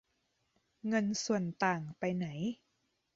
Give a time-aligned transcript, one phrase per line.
[0.87, 2.27] เงินส่วนต่างไปไหน